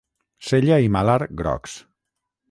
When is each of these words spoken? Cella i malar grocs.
Cella 0.45 0.79
i 0.85 0.89
malar 0.95 1.17
grocs. 1.41 1.75